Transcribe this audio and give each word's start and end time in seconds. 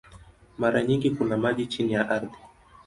Mara 0.57 0.83
nyingi 0.83 1.09
kuna 1.09 1.37
maji 1.37 1.65
chini 1.67 1.93
ya 1.93 2.09
ardhi. 2.09 2.35